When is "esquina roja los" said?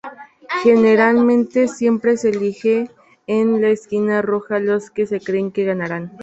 3.69-4.89